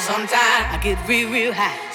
Sometimes 0.00 0.30
I 0.32 0.80
get 0.82 0.96
real, 1.06 1.30
real 1.30 1.52
high. 1.52 1.81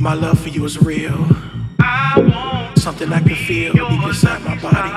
My 0.00 0.14
love 0.14 0.40
for 0.40 0.48
you 0.48 0.64
is 0.64 0.80
real. 0.80 1.26
Something 2.76 3.12
I 3.12 3.20
can 3.20 3.34
feel 3.34 3.74
deep 3.74 4.02
inside 4.02 4.42
my 4.42 4.58
body. 4.58 4.90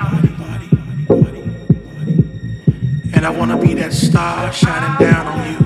And 3.14 3.26
I 3.26 3.30
wanna 3.30 3.58
be 3.58 3.74
that 3.74 3.92
star 3.92 4.54
shining 4.54 4.98
down 5.06 5.28
on 5.28 5.52
you. 5.52 5.60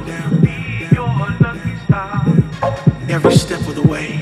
Every 3.13 3.33
step 3.33 3.59
of 3.59 3.75
the 3.75 3.83
way. 3.83 4.17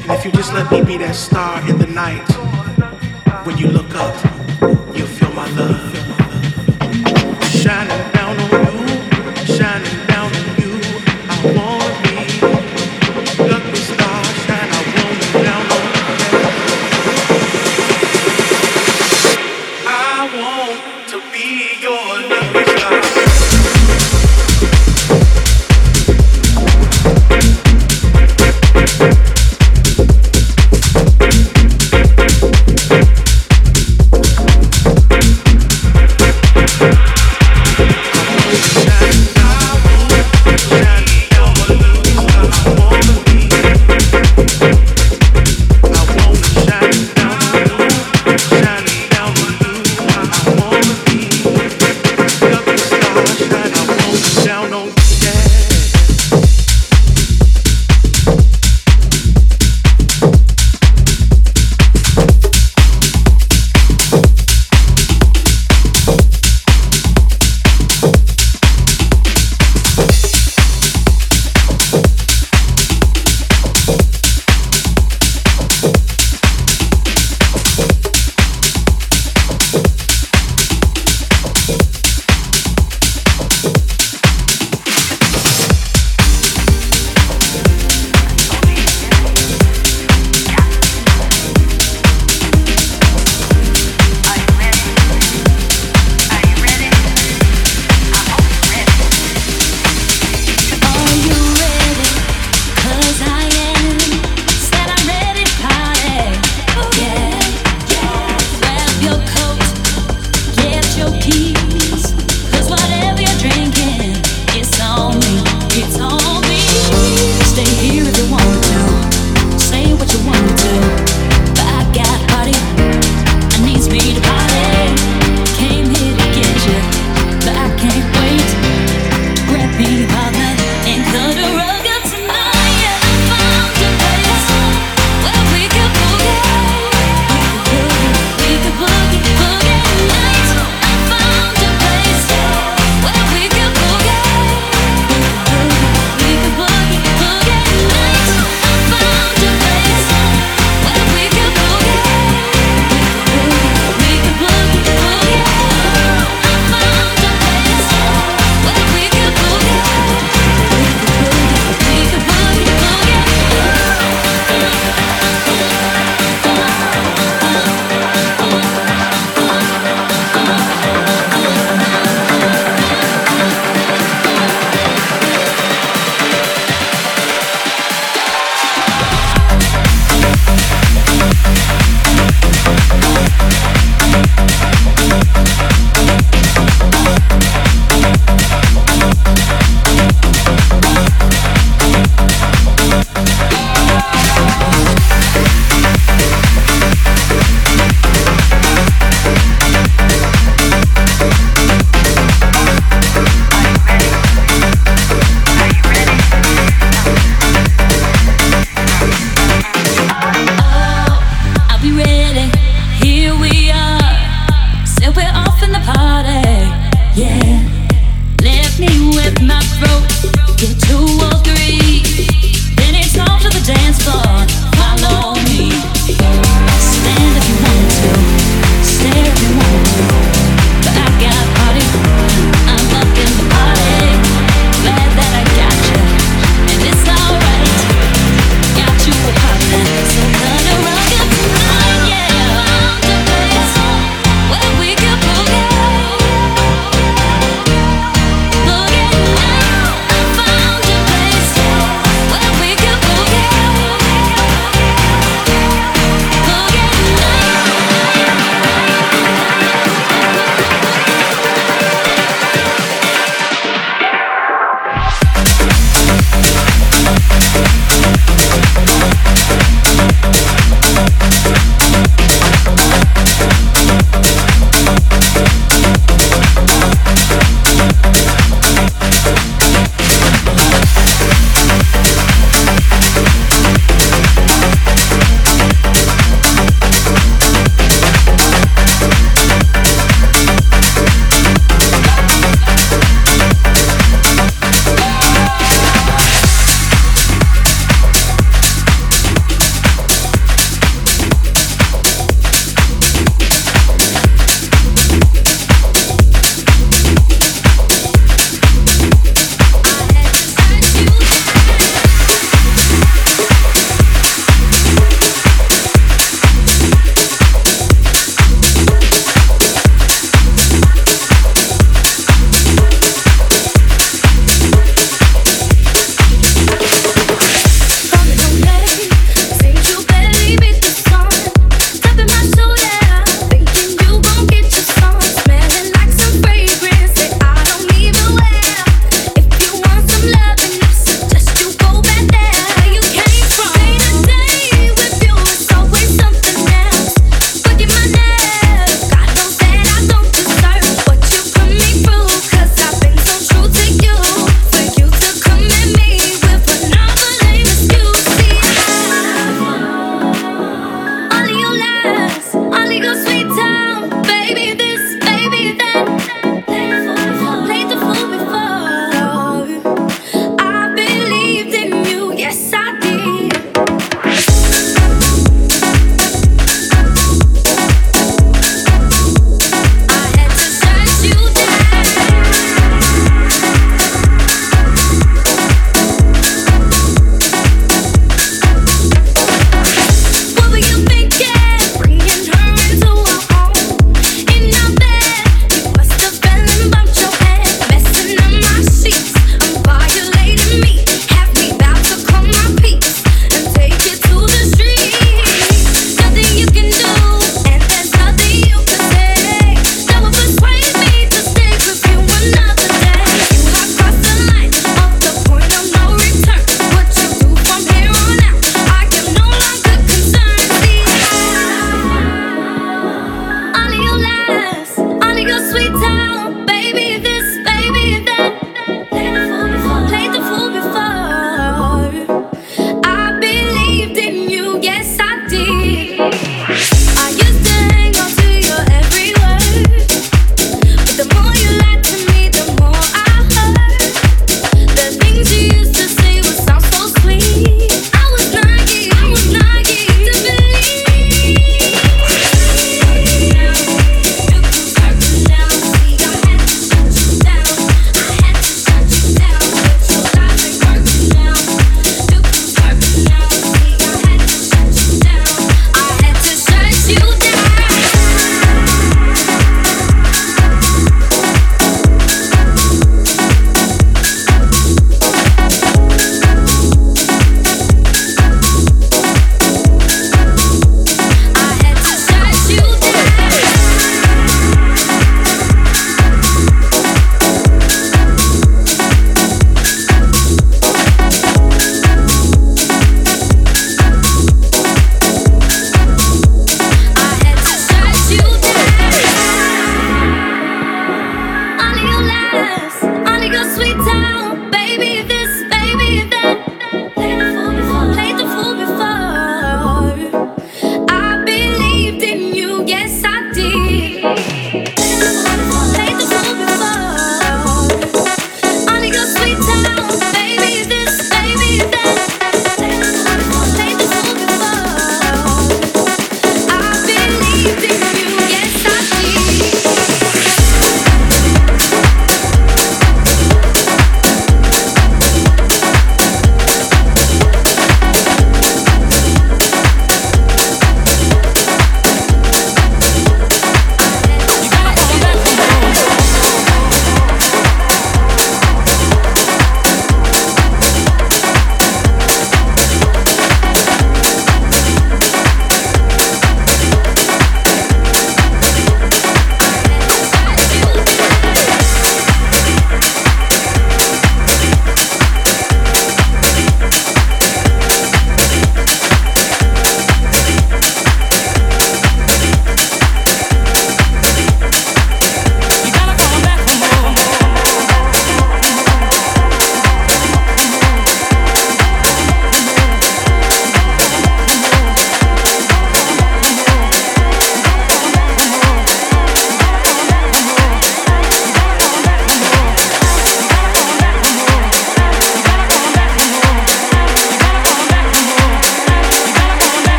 And 0.00 0.10
if 0.12 0.24
you 0.24 0.30
just 0.30 0.52
let 0.52 0.70
me 0.70 0.84
be 0.84 0.96
that 0.98 1.16
star 1.16 1.68
in 1.68 1.78
the 1.78 1.88
night, 1.88 2.22
when 3.44 3.58
you 3.58 3.66
look 3.66 3.92
up, 3.96 4.14
you'll 4.94 5.08
feel 5.08 5.32
my 5.32 5.48
love. 5.50 5.92
Shining 7.50 8.13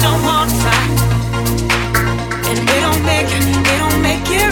don't 0.00 0.22
want 0.24 0.50
fight. 0.50 0.90
And 2.48 2.58
they 2.68 2.80
don't 2.80 3.02
make 3.04 3.28
they 3.64 3.78
don't 3.78 4.02
make 4.02 4.30
it 4.30 4.50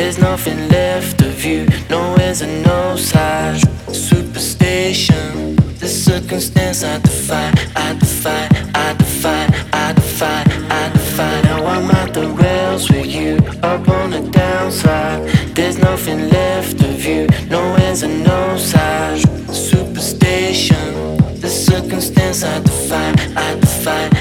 There's 0.00 0.16
nothing 0.16 0.70
left 0.70 1.20
of 1.20 1.44
you, 1.44 1.66
No 1.90 2.16
answer, 2.16 2.46
no 2.46 2.96
side. 2.96 3.60
Superstition, 3.92 5.56
the 5.78 5.88
circumstance 5.88 6.82
I 6.82 6.98
defy, 7.00 7.52
I 7.76 7.92
defy, 7.92 8.48
I 8.74 8.94
defy, 8.94 9.44
I 9.74 9.92
defy, 9.92 10.42
I 10.70 10.88
defy. 10.94 11.42
Now 11.42 11.66
I'm 11.66 11.90
out 11.90 12.14
the 12.14 12.28
rails 12.30 12.88
with 12.88 13.08
you, 13.14 13.36
up 13.62 13.86
on 13.90 14.12
the 14.12 14.22
downside. 14.30 15.28
There's 15.54 15.76
nothing 15.76 16.30
left 16.30 16.80
of 16.82 17.04
you, 17.04 17.26
No 17.50 17.60
answer, 17.86 18.08
no 18.08 18.56
side. 18.56 19.20
Superstition, 19.52 21.18
the 21.42 21.50
circumstance 21.50 22.42
I 22.42 22.58
defy, 22.60 23.12
I 23.36 23.54
defy. 23.60 24.19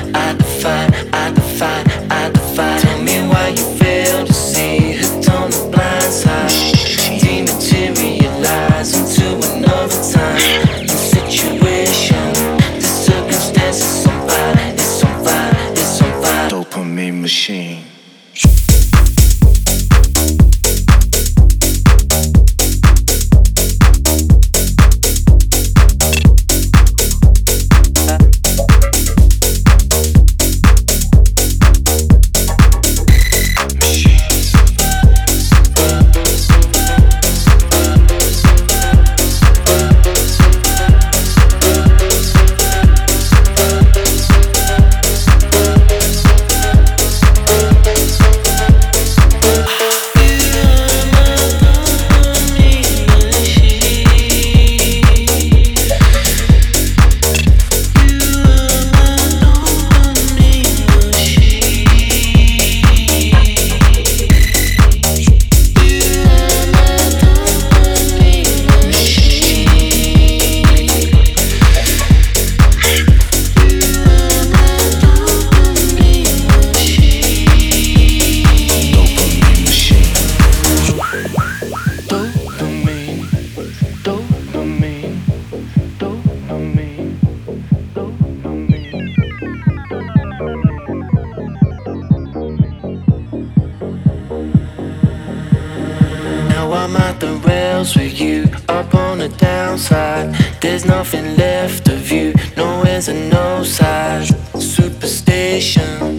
There's 100.80 100.92
nothing 100.92 101.36
left 101.36 101.90
of 101.90 102.10
you, 102.10 102.34
no 102.56 102.84
ends 102.84 103.10
and 103.10 103.30
no 103.30 103.64
size. 103.64 104.34
Superstition. 104.58 106.19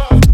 love. 0.00 0.29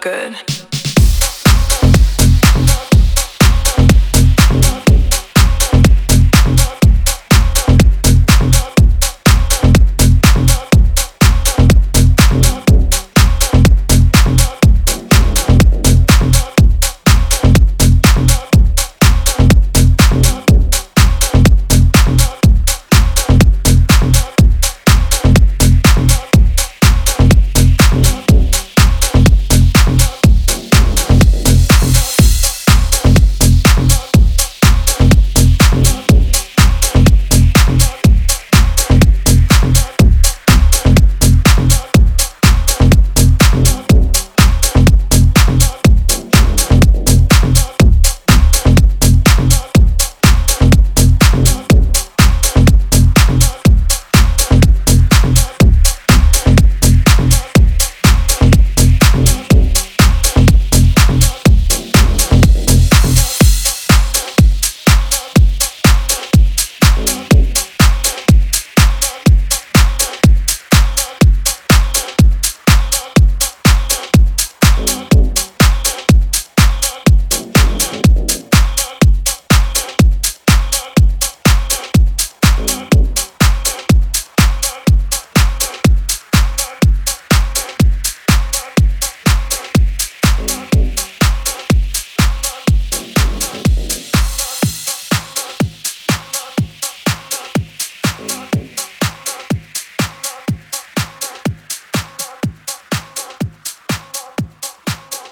good. 0.00 0.59